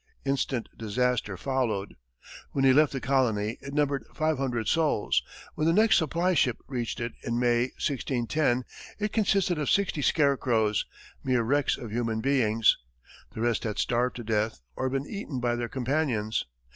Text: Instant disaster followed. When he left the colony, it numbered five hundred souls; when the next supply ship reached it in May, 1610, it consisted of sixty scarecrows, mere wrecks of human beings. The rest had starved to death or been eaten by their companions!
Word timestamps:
Instant 0.25 0.67
disaster 0.75 1.37
followed. 1.37 1.93
When 2.53 2.65
he 2.65 2.73
left 2.73 2.91
the 2.91 2.99
colony, 2.99 3.59
it 3.61 3.71
numbered 3.71 4.03
five 4.15 4.39
hundred 4.39 4.67
souls; 4.67 5.21
when 5.53 5.67
the 5.67 5.73
next 5.73 5.97
supply 5.97 6.33
ship 6.33 6.57
reached 6.67 6.99
it 6.99 7.11
in 7.21 7.37
May, 7.37 7.65
1610, 7.77 8.63
it 8.97 9.13
consisted 9.13 9.59
of 9.59 9.69
sixty 9.69 10.01
scarecrows, 10.01 10.87
mere 11.23 11.43
wrecks 11.43 11.77
of 11.77 11.91
human 11.91 12.19
beings. 12.19 12.79
The 13.35 13.41
rest 13.41 13.63
had 13.63 13.77
starved 13.77 14.15
to 14.15 14.23
death 14.23 14.59
or 14.75 14.89
been 14.89 15.05
eaten 15.05 15.39
by 15.39 15.55
their 15.55 15.69
companions! 15.69 16.47